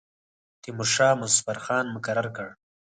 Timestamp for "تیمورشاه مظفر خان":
0.61-1.85